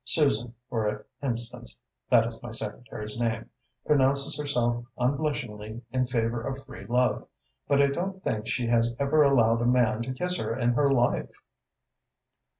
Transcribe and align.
Susan, 0.03 0.55
for 0.67 1.05
instance 1.21 1.79
that 2.09 2.25
is 2.25 2.41
my 2.41 2.49
secretary's 2.49 3.19
name 3.19 3.47
pronounces 3.85 4.35
herself 4.35 4.83
unblushingly 4.97 5.79
in 5.91 6.07
favour 6.07 6.41
of 6.41 6.57
free 6.65 6.87
love, 6.87 7.27
but 7.67 7.79
I 7.83 7.85
don't 7.85 8.19
think 8.23 8.47
she 8.47 8.65
has 8.65 8.95
ever 8.97 9.21
allowed 9.21 9.61
a 9.61 9.67
man 9.67 10.01
to 10.01 10.13
kiss 10.15 10.37
her 10.37 10.57
in 10.57 10.71
her 10.73 10.91
life." 10.91 11.29